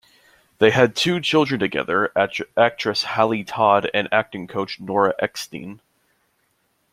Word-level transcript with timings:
They 0.57 0.71
had 0.71 0.95
two 0.95 1.19
children 1.21 1.59
together, 1.59 2.11
actress 2.57 3.03
Hallie 3.03 3.43
Todd 3.43 3.87
and 3.93 4.09
acting 4.11 4.47
coach 4.47 4.79
Nora 4.79 5.13
Eckstein. 5.19 5.79